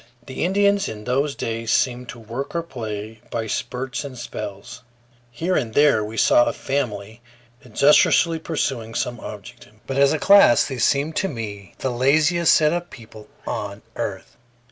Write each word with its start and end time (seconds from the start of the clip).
The 0.25 0.43
Indians 0.43 0.89
in 0.89 1.03
those 1.03 1.35
days 1.35 1.71
seemed 1.71 2.09
to 2.09 2.19
work 2.19 2.55
or 2.55 2.63
play 2.63 3.21
by 3.29 3.45
spurts 3.45 4.03
and 4.03 4.17
spells. 4.17 4.81
Here 5.29 5.55
and 5.55 5.75
there 5.75 6.03
we 6.03 6.17
saw 6.17 6.45
a 6.45 6.53
family 6.53 7.21
industriously 7.61 8.39
pursuing 8.39 8.95
some 8.95 9.19
object; 9.19 9.67
but 9.85 9.97
as 9.97 10.11
a 10.11 10.17
class 10.17 10.65
they 10.67 10.79
seemed 10.79 11.15
to 11.17 11.27
me 11.27 11.75
the 11.77 11.91
laziest 11.91 12.51
set 12.55 12.73
of 12.73 12.89
people 12.89 13.27
on 13.45 13.83
earth. 13.95 14.37